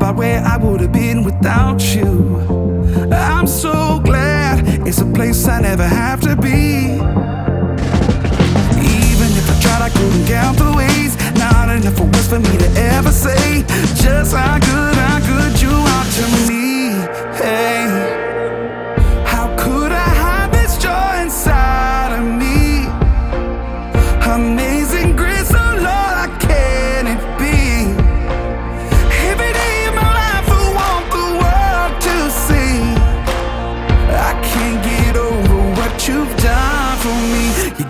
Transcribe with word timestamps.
have 0.00 0.92
been 0.92 1.24
without 1.24 1.80
you. 1.94 2.38
I'm 3.12 3.46
so 3.46 4.00
glad 4.04 4.86
it's 4.86 5.00
a 5.00 5.06
place 5.06 5.46
I 5.46 5.60
never 5.60 5.86
have 5.86 6.20
to 6.22 6.36
be. 6.36 6.94
Even 8.80 9.28
if 9.38 9.50
I 9.50 9.60
tried, 9.60 9.82
I 9.82 9.90
couldn't 9.90 10.26
count 10.26 10.58
the 10.58 10.72
ways. 10.76 11.16
Not 11.38 11.68
enough 11.68 12.00
words 12.00 12.28
for 12.28 12.38
me 12.38 12.56
to 12.58 12.68
ever 12.94 13.12
say 13.12 13.64
just 14.02 14.34
how 14.34 14.58
good 14.58 14.71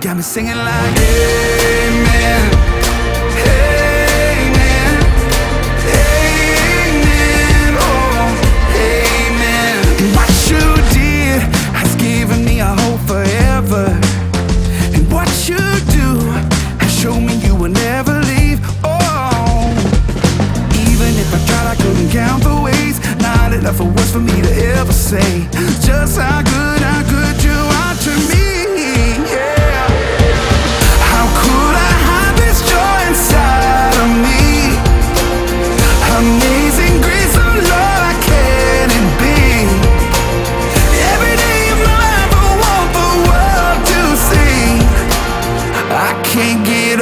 got 0.03 0.17
me 0.17 0.23
singing 0.23 0.57
like 0.57 0.99
Amen. 0.99 2.51
Oh. 7.79 8.35
What 10.17 10.31
you 10.51 10.59
did 10.91 11.41
has 11.79 11.95
given 11.95 12.45
me 12.45 12.59
a 12.59 12.67
hope 12.67 13.01
forever. 13.07 13.97
And 14.93 15.13
what 15.13 15.31
you 15.49 15.63
do 15.95 16.19
has 16.81 16.93
shown 17.01 17.25
me 17.25 17.37
you 17.37 17.55
will 17.55 17.71
never 17.71 18.19
leave. 18.23 18.59
Oh, 18.83 19.71
even 20.91 21.15
if 21.23 21.33
I 21.33 21.39
tried, 21.47 21.67
I 21.71 21.77
couldn't 21.77 22.11
count 22.11 22.43
the 22.43 22.61
ways. 22.61 22.99
Not 23.21 23.53
enough 23.53 23.79
words 23.79 24.11
for 24.11 24.19
me 24.19 24.43
to 24.43 24.53
ever 24.75 24.93
say 24.93 25.47
just 25.87 26.19
how 26.19 26.43
good 26.43 26.82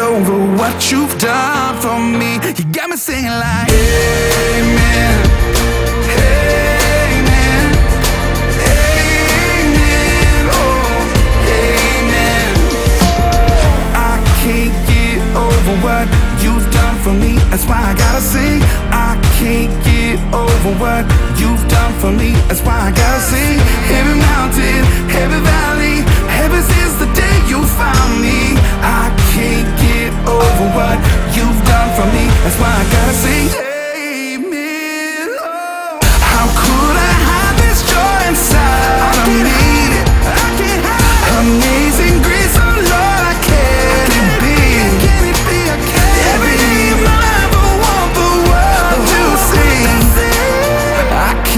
over 0.01 0.57
what 0.57 0.91
you've 0.91 1.17
done 1.19 1.77
for 1.81 1.99
me. 1.99 2.35
You 2.57 2.65
got 2.73 2.89
me 2.91 2.97
singing 2.97 3.31
like 3.31 3.69
Amen. 3.69 5.15
Amen. 6.17 7.67
Amen. 9.11 10.41
Oh, 10.57 10.91
amen. 11.61 12.49
I 13.95 14.17
can't 14.41 14.75
get 14.89 15.19
over 15.37 15.75
what 15.85 16.07
you've 16.43 16.69
done 16.73 16.97
for 17.05 17.13
me. 17.13 17.37
That's 17.51 17.67
why 17.67 17.81
I 17.91 17.95
gotta 17.95 18.21
sing. 18.21 18.63
I 18.91 19.21
can't 19.39 19.73
get 19.85 20.19
over 20.35 20.71
what 20.83 21.05
you've 21.39 21.65
done 21.69 21.93
for 22.01 22.11
me. 22.11 22.33
That's 22.49 22.63
why 22.63 22.89
I 22.89 22.91
gotta 22.91 23.21
sing. 23.21 23.50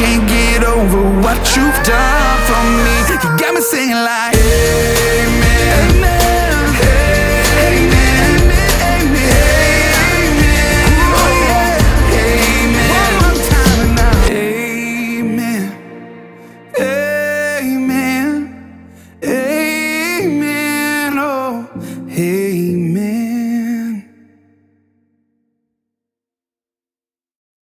Can't 0.02 0.26
get 0.28 0.64
over 0.64 1.00
what 1.20 1.38
you've 1.54 1.80
done 1.84 2.38
for 2.48 2.62
me. 2.84 2.96
You 3.22 3.38
got 3.38 3.54
me 3.54 3.60
singing 3.60 3.94
like 3.94 4.34
Amen. 4.34 4.91